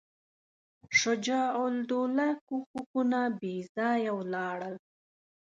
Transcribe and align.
شجاع 1.01 1.49
الدوله 1.71 2.27
کوښښونه 2.47 3.19
بېځایه 3.39 4.11
ولاړل. 4.19 4.75